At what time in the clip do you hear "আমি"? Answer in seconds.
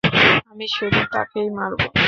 0.51-0.65